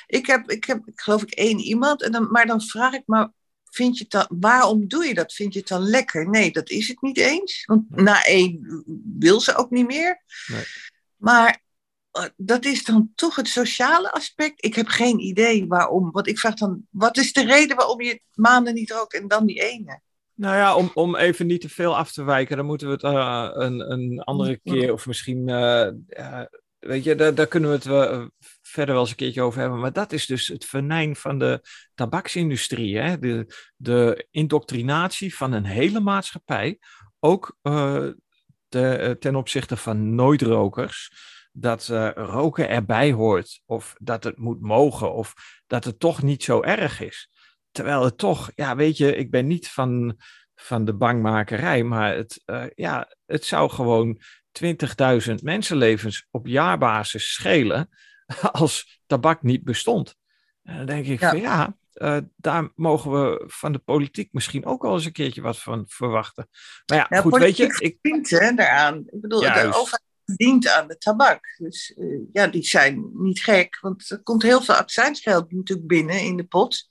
Ik 0.08 0.26
heb, 0.26 0.52
ik 0.52 0.66
heb, 0.66 0.88
ik 0.88 1.02
geloof 1.02 1.22
ik, 1.22 1.32
één 1.32 1.60
iemand. 1.60 2.02
En 2.04 2.12
dan, 2.12 2.32
maar 2.32 2.46
dan 2.46 2.62
vraag 2.62 2.94
ik 2.94 3.04
me, 3.06 3.32
vind 3.70 3.98
je 3.98 4.06
dan, 4.08 4.28
waarom 4.30 4.88
doe 4.88 5.06
je 5.06 5.14
dat? 5.14 5.34
Vind 5.34 5.54
je 5.54 5.60
het 5.60 5.68
dan 5.68 5.82
lekker? 5.82 6.30
Nee, 6.30 6.52
dat 6.52 6.70
is 6.70 6.88
het 6.88 7.02
niet 7.02 7.18
eens. 7.18 7.66
Want 7.66 7.90
Nee. 7.90 8.04
na 8.04 8.24
één 8.26 8.84
wil 9.20 9.40
ze 9.40 9.56
ook 9.56 9.70
niet 9.70 9.88
meer. 9.88 10.24
Nee. 10.48 10.64
Maar 11.18 11.62
eh, 12.12 12.26
dat 12.38 12.66
is 12.66 12.84
dan 12.84 13.12
toch 13.16 13.36
het 13.36 13.48
sociale 13.48 14.12
aspect. 14.12 14.66
Ik 14.66 14.76
heb 14.76 14.88
geen 14.88 15.20
idee 15.20 15.68
waarom. 15.68 16.12
Want 16.12 16.28
ik 16.28 16.40
vraag 16.40 16.54
dan, 16.54 16.88
wat 16.90 17.18
is 17.18 17.34
de 17.34 17.46
reden 17.46 17.76
waarom 17.76 18.02
je 18.02 18.22
maanden 18.34 18.74
niet 18.74 18.92
rookt 18.92 19.14
en 19.14 19.28
dan 19.28 19.46
die 19.46 19.62
ene? 19.62 20.02
Nou 20.36 20.56
ja, 20.56 20.76
om, 20.76 20.92
om 20.94 21.16
even 21.16 21.48
niet 21.48 21.62
te 21.62 21.70
veel 21.70 21.98
af 21.98 22.12
te 22.12 22.24
wijken, 22.24 22.58
dan 22.58 22.66
moeten 22.66 22.88
we 22.88 22.94
het 22.94 23.04
eh, 23.04 23.50
een, 23.54 23.92
een 23.92 24.20
andere 24.20 24.60
keer, 24.64 24.94
of 24.94 25.08
misschien, 25.08 25.50
eh, 25.50 26.42
weet 26.80 27.04
je, 27.04 27.16
daar, 27.16 27.36
daar 27.36 27.48
kunnen 27.48 27.70
we 27.70 27.76
het 27.76 27.86
eh, 27.86 28.26
verder 28.62 28.94
wel 28.94 29.04
eens 29.04 29.10
een 29.10 29.16
keertje 29.18 29.42
over 29.42 29.60
hebben. 29.60 29.80
Maar 29.80 29.94
dat 29.94 30.12
is 30.12 30.26
dus 30.26 30.48
het 30.48 30.66
venijn 30.66 31.16
van 31.16 31.40
de 31.40 31.62
tabaksindustrie, 31.94 32.98
hè? 32.98 33.20
De, 33.20 33.46
de 33.76 34.28
indoctrinatie 34.32 35.36
van 35.36 35.52
een 35.52 35.66
hele 35.66 36.00
maatschappij, 36.00 36.80
ook 37.20 37.58
te- 38.70 39.16
ten 39.20 39.36
opzichte 39.36 39.78
van 39.78 40.16
nooitrokers, 40.16 41.12
dat 41.52 41.88
roken 42.16 42.70
erbij 42.70 43.12
hoort, 43.12 43.62
of 43.66 43.96
dat 44.00 44.24
het 44.24 44.38
moet 44.38 44.62
mogen, 44.62 45.14
of 45.14 45.34
dat 45.68 45.84
het 45.84 46.00
toch 46.00 46.22
niet 46.22 46.44
zo 46.44 46.62
erg 46.62 47.02
is. 47.02 47.31
Terwijl 47.72 48.04
het 48.04 48.18
toch, 48.18 48.52
ja, 48.56 48.76
weet 48.76 48.98
je, 48.98 49.16
ik 49.16 49.32
ben 49.32 49.48
niet 49.48 49.70
van, 49.70 50.18
van 50.56 50.86
de 50.86 50.94
bangmakerij, 50.94 51.84
maar 51.84 52.16
het, 52.16 52.42
eh, 52.46 52.66
ja, 52.76 53.16
het 53.26 53.46
zou 53.46 53.70
gewoon 53.70 54.22
20.000 54.52 55.44
mensenlevens 55.44 56.28
op 56.32 56.48
jaarbasis 56.48 57.34
schelen 57.34 57.90
als 58.52 59.02
tabak 59.06 59.42
niet 59.42 59.64
bestond. 59.64 60.16
En 60.64 60.78
dan 60.78 60.86
denk 60.86 61.06
ik 61.06 61.20
Ja. 61.20 61.30
van 61.30 61.40
ja, 61.40 61.76
eh, 61.94 62.18
daar 62.36 62.72
mogen 62.76 63.12
we 63.12 63.44
van 63.48 63.72
de 63.72 63.80
politiek 63.80 64.30
misschien 64.32 64.66
ook 64.66 64.82
wel 64.82 64.94
eens 64.94 65.06
een 65.06 65.12
keertje 65.12 65.42
wat 65.42 65.60
van 65.60 65.84
verwachten. 65.88 66.48
Maar 66.86 66.98
ja, 66.98 67.06
Ja, 67.10 67.22
goed, 67.22 67.38
weet 67.38 67.58
je, 67.58 67.64
ik, 67.64 67.74
verdient 67.74 68.30
hè, 68.30 68.54
daaraan. 68.54 68.98
Ik 68.98 69.22
bedoel, 69.22 69.42
Juist. 69.42 69.62
de 69.62 69.80
overheid 69.80 70.10
verdient 70.26 70.68
aan 70.70 70.88
de 70.88 70.98
tabak. 70.98 71.56
Dus 71.58 71.94
eh, 71.94 72.06
ja, 72.34 72.48
die 72.48 72.64
zijn 72.64 73.10
niet 73.14 73.44
gek. 73.44 73.80
Want 73.80 74.10
er 74.10 74.24
komt 74.24 74.42
heel 74.42 74.62
veel 74.62 74.76
accijnsgeld 74.76 75.52
natuurlijk 75.52 75.88
binnen 75.88 76.20
in 76.20 76.38
de 76.38 76.44
pot. 76.44 76.88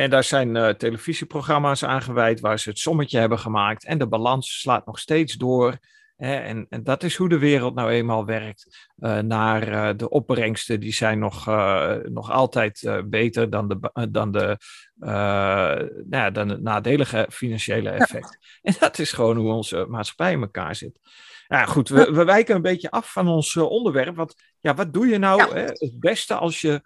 En 0.00 0.10
daar 0.10 0.24
zijn 0.24 0.56
eh, 0.56 0.68
televisieprogramma's 0.68 1.84
aan 1.84 2.02
gewijd 2.02 2.40
waar 2.40 2.58
ze 2.58 2.68
het 2.68 2.78
sommetje 2.78 3.18
hebben 3.18 3.38
gemaakt. 3.38 3.84
En 3.84 3.98
de 3.98 4.06
balans 4.06 4.60
slaat 4.60 4.86
nog 4.86 4.98
steeds 4.98 5.34
door. 5.34 5.78
Hè, 6.16 6.34
en, 6.34 6.66
en 6.68 6.84
dat 6.84 7.02
is 7.02 7.16
hoe 7.16 7.28
de 7.28 7.38
wereld 7.38 7.74
nou 7.74 7.90
eenmaal 7.90 8.24
werkt. 8.24 8.88
Eh, 8.96 9.18
naar 9.18 9.68
eh, 9.68 9.96
de 9.96 10.08
opbrengsten, 10.08 10.80
die 10.80 10.92
zijn 10.92 11.18
nog, 11.18 11.46
nog 12.02 12.30
altijd 12.30 13.02
beter 13.04 13.50
dan, 13.50 13.68
de, 13.68 14.08
dan, 14.10 14.32
de, 14.32 14.58
nou 14.94 16.06
ja, 16.10 16.30
dan 16.30 16.48
het 16.48 16.62
nadelige 16.62 17.26
financiële 17.30 17.90
effect. 17.90 18.38
En 18.62 18.74
dat 18.78 18.98
is 18.98 19.12
gewoon 19.12 19.36
hoe 19.36 19.52
onze 19.52 19.86
maatschappij 19.88 20.32
in 20.32 20.40
elkaar 20.40 20.74
zit. 20.74 20.98
Ja, 21.48 21.64
goed, 21.64 21.88
we, 21.88 22.12
we 22.12 22.24
wijken 22.24 22.54
een 22.54 22.62
beetje 22.62 22.90
af 22.90 23.12
van 23.12 23.28
ons 23.28 23.56
onderwerp. 23.56 24.16
Want 24.16 24.34
ja, 24.60 24.74
wat 24.74 24.92
doe 24.92 25.06
je 25.06 25.18
nou 25.18 25.38
Ja. 25.38 25.54
hè, 25.54 25.64
het 25.64 26.00
beste 26.00 26.34
als 26.34 26.60
je 26.60 26.82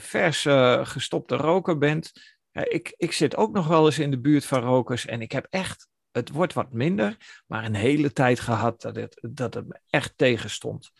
vers 0.00 0.44
eh, 0.44 0.86
gestopte 0.86 1.36
roker 1.36 1.78
bent? 1.78 2.12
Ik, 2.52 2.94
ik 2.96 3.12
zit 3.12 3.36
ook 3.36 3.52
nog 3.52 3.66
wel 3.66 3.86
eens 3.86 3.98
in 3.98 4.10
de 4.10 4.20
buurt 4.20 4.44
van 4.44 4.60
rokers 4.60 5.06
en 5.06 5.20
ik 5.20 5.32
heb 5.32 5.46
echt 5.50 5.88
het 6.10 6.30
wordt 6.30 6.52
wat 6.52 6.72
minder, 6.72 7.16
maar 7.46 7.64
een 7.64 7.74
hele 7.74 8.12
tijd 8.12 8.40
gehad 8.40 8.80
dat 8.80 8.96
het, 8.96 9.18
dat 9.30 9.54
het 9.54 9.66
me 9.66 9.80
echt 9.90 10.12
tegenstond. 10.16 10.90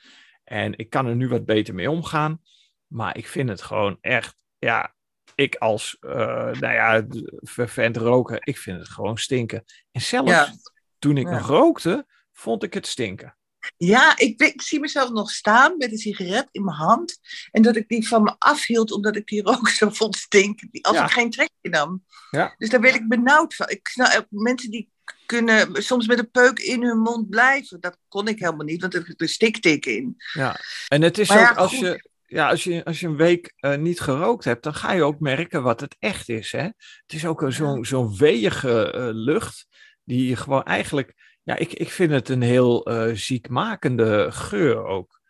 En 0.45 0.79
ik 0.79 0.91
kan 0.91 1.07
er 1.07 1.17
nu 1.17 1.29
wat 1.29 1.45
beter 1.45 1.75
mee 1.75 1.91
omgaan, 1.91 2.41
maar 2.87 3.17
ik 3.17 3.27
vind 3.27 3.49
het 3.49 3.62
gewoon 3.62 3.99
echt, 4.00 4.37
ja, 4.59 4.95
ik 5.35 5.57
als, 5.57 5.97
uh, 6.00 6.12
nou 6.50 6.75
ja, 6.75 7.07
vervent 7.31 7.97
roker, 7.97 8.38
ik 8.41 8.59
vind 8.59 8.79
het 8.79 8.88
gewoon 8.88 9.19
stinken. 9.19 9.65
En 9.91 10.00
zelfs 10.00 10.50
toen 10.99 11.17
ik 11.17 11.29
nog 11.29 11.47
rookte, 11.47 12.07
vond 12.33 12.62
ik 12.62 12.75
het 12.75 12.87
stinken. 12.87 13.38
Ja, 13.77 14.19
ik, 14.19 14.41
ik, 14.41 14.63
zie 14.63 14.81
mezelf 14.81 15.11
nog 15.11 15.31
staan 15.31 15.77
met 15.77 15.93
een 15.93 15.99
sigaret 15.99 16.49
in 16.51 16.65
mijn 16.65 16.77
hand. 16.77 17.19
En 17.51 17.63
dat 17.63 17.77
ik 17.77 17.89
die 17.89 18.09
van 18.09 18.23
me 18.23 18.35
afhield 18.39 18.93
omdat 18.93 19.17
ik 19.17 19.27
die 19.27 19.43
rook 19.49 19.69
zo 19.69 19.91
vond 19.91 20.17
stinken. 20.17 20.69
Als 20.83 20.99
ik 20.99 21.11
geen 21.11 21.31
trekje 21.31 21.69
nam. 21.71 22.05
Ja. 22.31 22.55
Dus 22.59 22.71
daar 22.71 22.81
werd 22.81 22.95
ik 22.95 23.09
benauwd 23.09 23.55
van. 23.55 23.69
Ik 23.69 23.89
snap, 23.89 24.27
mensen 24.31 24.71
die 24.71 24.91
kunnen 25.27 25.83
soms 25.83 26.07
met 26.07 26.19
een 26.19 26.31
peuk 26.31 26.59
in 26.59 26.83
hun 26.83 26.99
mond 26.99 27.29
blijven. 27.29 27.81
Dat 27.81 27.99
kon 28.09 28.29
ik 28.29 28.39
helemaal 28.39 28.67
niet, 28.67 28.81
want 28.81 28.95
er 28.95 29.15
een 29.17 29.29
stiktik 29.29 29.87
in. 29.87 30.17
Ja, 30.33 30.61
en 30.89 31.03
het 31.03 31.19
is 31.19 31.31
ook 31.31 31.57
als 31.57 31.79
je, 31.79 32.09
ja, 32.27 32.49
als 32.49 32.65
je, 32.65 32.85
als 32.85 33.01
je 33.01 33.07
een 33.07 33.17
week 33.17 33.53
uh, 33.61 33.77
niet 33.77 34.01
gerookt 34.01 34.45
hebt, 34.45 34.63
dan 34.63 34.75
ga 34.75 34.93
je 34.93 35.03
ook 35.03 35.21
merken 35.21 35.63
wat 35.63 35.81
het 35.81 35.97
echt 35.99 36.29
is. 36.29 36.53
Hè? 36.53 36.63
Het 36.63 37.13
is 37.13 37.27
ook 37.27 37.45
zo'n 37.49 37.85
zo'n 37.85 38.17
weeige 38.17 38.95
uh, 38.97 39.09
lucht, 39.13 39.67
die 40.05 40.29
je 40.29 40.37
gewoon 40.37 40.65
eigenlijk 40.65 41.15
ja, 41.49 41.57
ik, 41.57 41.73
ik 41.73 41.90
vind 41.90 42.11
het 42.11 42.28
een 42.28 42.43
heel 42.43 42.90
uh, 42.90 43.14
ziekmakende 43.14 44.33
geur 44.33 44.85
ook. 44.85 45.21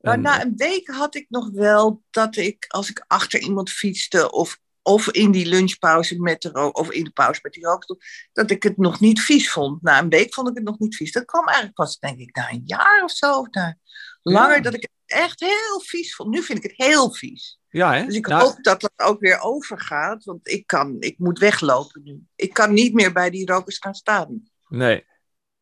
Nou, 0.00 0.20
na 0.20 0.42
een 0.42 0.52
week 0.56 0.88
had 0.88 1.14
ik 1.14 1.26
nog 1.28 1.50
wel 1.50 2.02
dat 2.10 2.36
ik, 2.36 2.64
als 2.68 2.90
ik 2.90 3.04
achter 3.06 3.40
iemand 3.40 3.70
fietste 3.70 4.32
of, 4.32 4.58
of 4.82 5.10
in 5.10 5.30
die 5.30 5.46
lunchpauze 5.46 6.20
met 6.20 6.42
de 6.42 6.48
rook, 6.48 6.78
of 6.78 6.90
in 6.90 7.04
de 7.04 7.10
pauze 7.10 7.40
met 7.42 7.52
die 7.52 7.64
rookstoel, 7.64 7.98
dat 8.32 8.50
ik 8.50 8.62
het 8.62 8.76
nog 8.76 9.00
niet 9.00 9.20
vies 9.20 9.50
vond. 9.50 9.82
Na 9.82 9.98
een 9.98 10.08
week 10.08 10.34
vond 10.34 10.48
ik 10.48 10.54
het 10.54 10.64
nog 10.64 10.78
niet 10.78 10.96
vies. 10.96 11.12
Dat 11.12 11.24
kwam 11.24 11.44
eigenlijk 11.44 11.74
pas, 11.74 11.98
denk 11.98 12.18
ik, 12.18 12.36
na 12.36 12.50
een 12.50 12.62
jaar 12.64 13.02
of 13.04 13.10
zo. 13.10 13.38
Of 13.38 13.50
na 13.50 13.78
langer, 14.22 14.62
dat 14.62 14.74
ik 14.74 14.82
het 14.82 15.18
echt 15.18 15.40
heel 15.40 15.80
vies 15.80 16.14
vond. 16.14 16.30
Nu 16.30 16.42
vind 16.42 16.64
ik 16.64 16.70
het 16.70 16.86
heel 16.86 17.12
vies. 17.12 17.60
Ja, 17.68 17.94
hè? 17.94 18.04
Dus 18.04 18.14
ik 18.14 18.26
nou, 18.26 18.42
hoop 18.42 18.62
dat 18.62 18.80
dat 18.80 18.92
ook 18.96 19.20
weer 19.20 19.40
overgaat, 19.40 20.24
want 20.24 20.48
ik, 20.48 20.66
kan, 20.66 20.96
ik 20.98 21.18
moet 21.18 21.38
weglopen 21.38 22.02
nu. 22.04 22.20
Ik 22.36 22.52
kan 22.52 22.72
niet 22.72 22.94
meer 22.94 23.12
bij 23.12 23.30
die 23.30 23.50
rokers 23.50 23.78
gaan 23.78 23.94
staan. 23.94 24.42
Nee, 24.68 25.04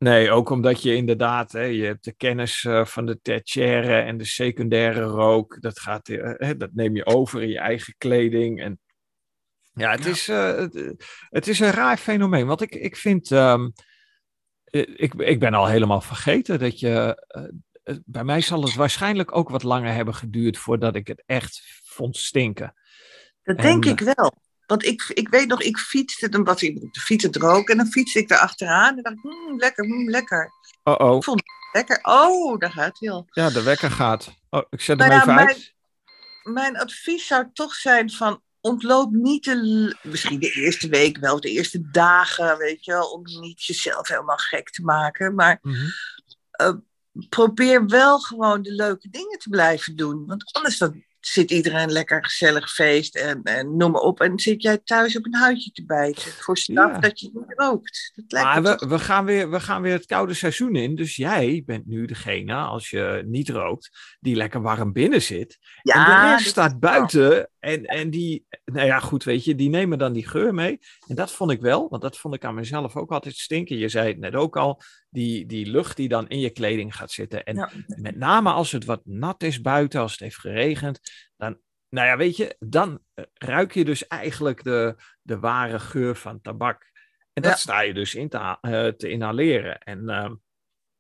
Nee, 0.04 0.30
ook 0.30 0.50
omdat 0.50 0.82
je 0.82 0.94
inderdaad, 0.94 1.52
hè, 1.52 1.62
je 1.62 1.84
hebt 1.84 2.04
de 2.04 2.12
kennis 2.12 2.64
uh, 2.64 2.84
van 2.84 3.06
de 3.06 3.20
tertiaire 3.20 4.00
en 4.00 4.16
de 4.16 4.25
secundaire 4.25 5.02
rook. 5.02 5.61
Dat, 5.61 5.78
gaat, 5.78 6.08
uh, 6.08 6.50
dat 6.56 6.70
neem 6.73 6.96
je 6.96 7.06
over 7.06 7.42
in 7.42 7.49
je 7.49 7.58
eigen 7.58 7.94
kleding. 7.99 8.62
En 8.62 8.80
ja, 9.73 9.90
het, 9.90 10.04
ja. 10.04 10.11
Is, 10.11 10.28
uh, 10.28 10.56
het, 10.56 11.04
het, 11.28 11.49
is 11.49 11.61
een 11.61 11.70
raar 11.70 11.96
fenomeen. 11.96 12.46
Want 12.46 12.61
ik, 12.61 12.75
ik 12.75 12.96
vind, 12.96 13.30
um, 13.30 13.73
ik, 14.94 15.14
ik 15.14 15.40
ben 15.40 15.54
al 15.54 15.66
helemaal 15.66 16.00
vergeten 16.00 16.58
dat 16.58 16.80
je, 16.80 17.25
bij 18.04 18.25
mij 18.25 18.40
zal 18.40 18.62
het 18.62 18.75
waarschijnlijk 18.75 19.37
ook 19.37 19.49
wat 19.49 19.62
langer 19.62 19.92
hebben 19.92 20.14
geduurd 20.14 20.58
voordat 20.58 20.94
ik 20.94 21.06
het 21.06 21.23
echt 21.26 21.82
vond 21.84 22.16
stinken. 22.16 22.75
Dat 23.42 23.58
denk 23.58 23.84
en, 23.84 23.90
ik 23.90 24.00
wel. 24.00 24.42
Want 24.66 24.85
ik, 24.85 25.04
ik 25.09 25.28
weet 25.28 25.49
nog, 25.49 25.62
ik 25.62 25.78
fietste, 25.78 26.28
dan 26.28 26.44
was 26.44 26.62
ik 26.62 26.83
op 26.83 26.94
de 26.94 27.00
fiets 27.00 27.25
het 27.25 27.37
roken 27.37 27.73
en 27.73 27.76
dan 27.76 27.87
fietste 27.87 28.18
ik 28.18 28.30
erachteraan 28.30 28.97
en 28.97 29.02
dacht, 29.02 29.23
mmm, 29.23 29.59
lekker, 29.59 29.85
mmm, 29.85 30.11
lekker. 30.11 30.52
Oh 30.83 30.94
oh. 30.99 31.16
Ik 31.16 31.25
vond 31.25 31.40
het 31.40 31.73
lekker. 31.73 31.99
Oh, 32.02 32.59
daar 32.59 32.71
gaat 32.71 32.99
hij 32.99 33.11
al. 33.11 33.26
Ja, 33.30 33.50
de 33.50 33.62
wekker 33.62 33.90
gaat. 33.90 34.35
Oh, 34.50 34.62
ik 34.71 34.80
zet 34.80 35.00
hem 35.00 35.11
even 35.11 35.35
mijn, 35.35 35.49
uit. 35.49 35.75
Mijn 36.42 36.78
advies 36.78 37.26
zou 37.26 37.47
toch 37.52 37.75
zijn 37.75 38.11
van, 38.11 38.42
ontloop 38.61 39.11
niet 39.12 39.44
de, 39.44 39.97
misschien 40.02 40.40
de 40.40 40.50
eerste 40.50 40.88
week 40.88 41.18
wel, 41.18 41.40
de 41.40 41.50
eerste 41.50 41.90
dagen, 41.90 42.59
weet 42.59 42.85
je 42.85 42.92
wel, 42.92 43.11
om 43.11 43.23
niet 43.40 43.64
jezelf 43.64 44.09
helemaal 44.09 44.37
gek 44.37 44.71
te 44.71 44.83
maken. 44.83 45.35
Maar 45.35 45.59
mm 45.62 45.73
-hmm. 45.73 45.92
uh, 46.62 46.75
probeer 47.28 47.87
wel 47.87 48.18
gewoon 48.18 48.62
de 48.62 48.73
leuke 48.73 49.09
dingen 49.09 49.38
te 49.38 49.49
blijven 49.49 49.97
doen. 49.97 50.26
Want 50.26 50.52
anders 50.52 50.78
dan 50.78 51.04
zit 51.26 51.50
iedereen 51.50 51.90
lekker 51.90 52.25
gezellig 52.25 52.71
feest 52.71 53.16
en, 53.16 53.43
en 53.43 53.76
noem 53.76 53.90
maar 53.90 54.00
op. 54.00 54.21
En 54.21 54.38
zit 54.38 54.62
jij 54.62 54.78
thuis 54.78 55.16
op 55.16 55.25
een 55.25 55.35
huidje 55.35 55.71
te 55.71 55.85
bijten 55.85 56.33
voor 56.33 56.59
straf 56.59 56.93
ja. 56.93 56.99
dat 56.99 57.21
je 57.21 57.31
niet 57.33 57.54
rookt. 57.57 58.12
Dat 58.14 58.25
lijkt 58.28 58.49
maar 58.49 58.62
we, 58.62 58.87
we, 58.88 58.99
gaan 58.99 59.25
weer, 59.25 59.50
we 59.50 59.61
gaan 59.61 59.83
weer 59.83 59.93
het 59.93 60.07
koude 60.07 60.35
seizoen 60.35 60.76
in. 60.76 60.95
Dus 60.95 61.16
jij 61.16 61.62
bent 61.66 61.87
nu 61.87 62.07
degene, 62.07 62.54
als 62.54 62.90
je 62.90 63.23
niet 63.26 63.49
rookt, 63.49 64.16
die 64.21 64.37
lekker 64.37 64.62
warm 64.62 64.93
binnen 64.93 65.23
zit. 65.23 65.59
Ja, 65.83 65.95
en 65.95 66.28
de 66.28 66.35
rest 66.35 66.49
staat 66.49 66.81
buiten. 66.81 67.49
En, 67.64 67.85
en 67.85 68.11
die, 68.11 68.47
nou 68.64 68.87
ja, 68.87 69.00
goed, 69.00 69.25
weet 69.25 69.44
je, 69.44 69.54
die 69.54 69.68
nemen 69.68 69.99
dan 69.99 70.12
die 70.12 70.28
geur 70.28 70.54
mee. 70.54 70.78
En 71.06 71.14
dat 71.14 71.33
vond 71.33 71.50
ik 71.50 71.61
wel, 71.61 71.88
want 71.88 72.02
dat 72.02 72.18
vond 72.18 72.35
ik 72.35 72.44
aan 72.44 72.54
mezelf 72.54 72.97
ook 72.97 73.12
altijd 73.12 73.37
stinken. 73.37 73.78
Je 73.78 73.88
zei 73.88 74.09
het 74.09 74.18
net 74.18 74.35
ook 74.35 74.56
al, 74.56 74.80
die, 75.09 75.47
die 75.47 75.66
lucht 75.66 75.97
die 75.97 76.09
dan 76.09 76.28
in 76.28 76.40
je 76.40 76.50
kleding 76.50 76.97
gaat 76.97 77.11
zitten. 77.11 77.44
En 77.44 77.56
ja. 77.56 77.71
met 77.87 78.16
name 78.16 78.50
als 78.50 78.73
het 78.73 78.85
wat 78.85 79.00
nat 79.04 79.42
is 79.42 79.61
buiten, 79.61 80.00
als 80.00 80.12
het 80.12 80.21
heeft 80.21 80.38
geregend, 80.38 81.00
dan, 81.37 81.59
nou 81.88 82.09
ja, 82.09 82.16
weet 82.16 82.37
je, 82.37 82.56
dan 82.59 83.00
ruik 83.35 83.75
je 83.75 83.85
dus 83.85 84.06
eigenlijk 84.06 84.64
de, 84.64 84.97
de 85.23 85.38
ware 85.38 85.78
geur 85.78 86.16
van 86.16 86.40
tabak. 86.40 86.92
En 87.33 87.42
dat 87.42 87.52
ja. 87.52 87.59
sta 87.59 87.80
je 87.80 87.94
dus 87.94 88.14
in 88.14 88.28
te, 88.28 88.59
uh, 88.62 88.88
te 88.88 89.09
inhaleren. 89.09 89.78
En 89.78 89.99
uh, 89.99 90.06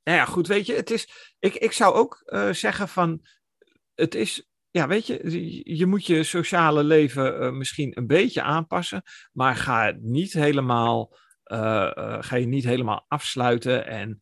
nou 0.02 0.18
ja, 0.18 0.24
goed, 0.24 0.46
weet 0.46 0.66
je, 0.66 0.74
het 0.74 0.90
is, 0.90 1.34
ik, 1.38 1.54
ik 1.54 1.72
zou 1.72 1.94
ook 1.94 2.22
uh, 2.26 2.52
zeggen 2.52 2.88
van, 2.88 3.26
het 3.94 4.14
is 4.14 4.48
ja, 4.76 4.86
weet 4.86 5.06
je, 5.06 5.76
je 5.76 5.86
moet 5.86 6.06
je 6.06 6.22
sociale 6.22 6.84
leven 6.84 7.42
uh, 7.42 7.50
misschien 7.50 7.92
een 7.94 8.06
beetje 8.06 8.42
aanpassen, 8.42 9.02
maar 9.32 9.56
ga 9.56 9.96
niet 10.00 10.32
helemaal, 10.32 11.16
uh, 11.46 11.58
uh, 11.58 12.16
ga 12.20 12.36
je 12.36 12.46
niet 12.46 12.64
helemaal 12.64 13.04
afsluiten. 13.08 13.86
En 13.86 14.20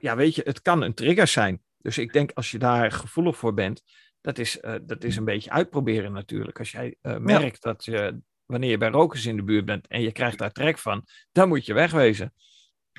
ja, 0.00 0.16
weet 0.16 0.34
je, 0.34 0.42
het 0.44 0.62
kan 0.62 0.82
een 0.82 0.94
trigger 0.94 1.26
zijn. 1.26 1.62
Dus 1.78 1.98
ik 1.98 2.12
denk 2.12 2.30
als 2.34 2.50
je 2.50 2.58
daar 2.58 2.92
gevoelig 2.92 3.36
voor 3.36 3.54
bent, 3.54 3.82
dat 4.20 4.38
is, 4.38 4.60
dat 4.82 5.04
is 5.04 5.16
een 5.16 5.24
beetje 5.24 5.50
uitproberen 5.50 6.12
natuurlijk. 6.12 6.58
Als 6.58 6.70
jij 6.70 6.96
merkt 7.02 7.58
ja. 7.62 7.72
dat 7.72 7.84
je, 7.84 8.20
wanneer 8.44 8.70
je 8.70 8.78
bij 8.78 8.90
rokers 8.90 9.26
in 9.26 9.36
de 9.36 9.42
buurt 9.42 9.64
bent 9.64 9.86
en 9.86 10.02
je 10.02 10.12
krijgt 10.12 10.38
daar 10.38 10.52
trek 10.52 10.78
van, 10.78 11.06
dan 11.32 11.48
moet 11.48 11.66
je 11.66 11.74
wegwezen. 11.74 12.34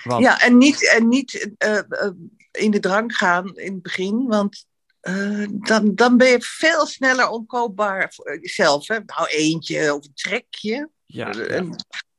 Want... 0.04 0.24
Ja, 0.24 0.42
en 0.42 0.58
niet, 0.58 0.94
en 0.96 1.08
niet 1.08 1.56
in 2.52 2.72
de 2.72 2.80
drang 2.80 3.16
gaan 3.16 3.56
in 3.56 3.74
het 3.74 3.82
begin, 3.82 4.28
want 4.28 4.70
uh, 5.02 5.48
dan, 5.52 5.96
dan 5.96 6.18
ben 6.18 6.28
je 6.28 6.42
veel 6.42 6.86
sneller 6.86 7.30
omkoopbaar 7.30 8.14
voor 8.14 8.40
jezelf. 8.42 8.88
Hè? 8.88 9.00
Nou, 9.06 9.28
eentje 9.30 9.94
of 9.94 10.06
een 10.06 10.14
trekje. 10.14 10.90
Ja, 11.06 11.30
ja. 11.30 11.66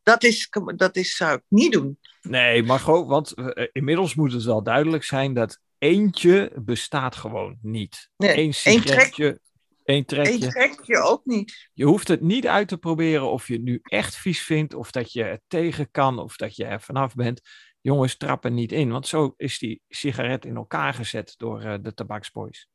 Dat, 0.03 0.23
is, 0.23 0.49
dat 0.77 0.97
is, 0.97 1.17
zou 1.17 1.35
ik 1.35 1.43
niet 1.49 1.73
doen. 1.73 1.99
Nee, 2.23 2.63
maar 2.63 2.79
gewoon, 2.79 3.07
want 3.07 3.33
uh, 3.39 3.67
inmiddels 3.73 4.15
moet 4.15 4.33
het 4.33 4.45
wel 4.45 4.63
duidelijk 4.63 5.05
zijn 5.05 5.35
dat 5.35 5.59
eentje 5.79 6.53
bestaat 6.55 7.17
gewoon 7.17 7.59
niet. 7.63 8.11
Nee, 8.17 8.39
Eén 8.39 8.55
sigaretje, 8.55 9.41
één 9.85 10.05
trekje. 10.05 10.33
Eén 10.33 10.51
trekje 10.51 10.99
ook 10.99 11.25
niet. 11.25 11.69
Je 11.73 11.85
hoeft 11.85 12.09
het 12.09 12.21
niet 12.21 12.47
uit 12.47 12.69
te 12.69 12.79
proberen 12.79 13.31
of 13.31 13.49
je 13.49 13.53
het 13.53 13.63
nu 13.63 13.79
echt 13.83 14.17
vies 14.17 14.43
vindt, 14.43 14.75
of 14.75 14.91
dat 14.91 15.13
je 15.13 15.23
het 15.23 15.41
tegen 15.47 15.91
kan, 15.91 16.19
of 16.19 16.37
dat 16.37 16.57
je 16.57 16.65
er 16.65 16.81
vanaf 16.81 17.15
bent. 17.15 17.41
Jongens, 17.81 18.17
trappen 18.17 18.55
niet 18.55 18.73
in, 18.73 18.91
want 18.91 19.07
zo 19.07 19.35
is 19.37 19.59
die 19.59 19.81
sigaret 19.89 20.45
in 20.45 20.57
elkaar 20.57 20.95
gezet 20.95 21.35
door 21.37 21.63
uh, 21.63 21.75
de 21.81 21.95
tabaksboys. 21.95 22.69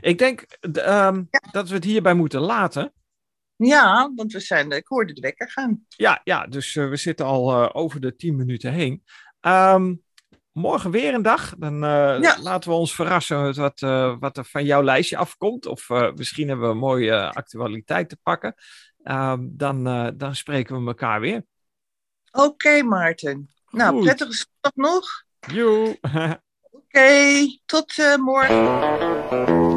Ik 0.00 0.18
denk 0.18 0.44
um, 0.60 1.28
ja. 1.30 1.40
dat 1.50 1.68
we 1.68 1.74
het 1.74 1.84
hierbij 1.84 2.14
moeten 2.14 2.40
laten. 2.40 2.92
Ja, 3.56 4.12
want 4.14 4.32
we 4.32 4.40
zijn, 4.40 4.70
ik 4.70 4.86
hoorde 4.86 5.12
de 5.12 5.20
wekker 5.20 5.50
gaan. 5.50 5.84
Ja, 5.88 6.20
ja 6.24 6.46
dus 6.46 6.74
uh, 6.74 6.88
we 6.88 6.96
zitten 6.96 7.26
al 7.26 7.62
uh, 7.62 7.68
over 7.72 8.00
de 8.00 8.16
tien 8.16 8.36
minuten 8.36 8.72
heen. 8.72 9.04
Um, 9.40 10.02
morgen 10.52 10.90
weer 10.90 11.14
een 11.14 11.22
dag. 11.22 11.54
Dan 11.58 11.74
uh, 11.74 12.20
ja. 12.20 12.36
laten 12.42 12.70
we 12.70 12.76
ons 12.76 12.94
verrassen 12.94 13.54
wat, 13.54 13.80
wat 14.20 14.36
er 14.36 14.44
van 14.44 14.64
jouw 14.64 14.82
lijstje 14.82 15.16
afkomt. 15.16 15.66
Of 15.66 15.88
misschien 16.14 16.48
hebben 16.48 16.66
we 16.66 16.72
een 16.72 16.78
mooie 16.78 17.32
actualiteit 17.32 18.08
te 18.08 18.18
pakken. 18.22 18.54
Um, 19.04 19.52
dan, 19.56 19.84
dan 20.16 20.34
spreken 20.34 20.80
we 20.80 20.86
elkaar 20.86 21.20
weer. 21.20 21.44
Oké, 22.32 22.46
okay, 22.46 22.82
Maarten. 22.82 23.50
Nou, 23.70 24.02
prettige 24.02 24.32
zondag 24.32 24.72
nog. 24.74 25.24
Joe. 25.40 25.98
Oké, 26.92 27.46
tot 27.66 28.16
morgen. 28.18 29.69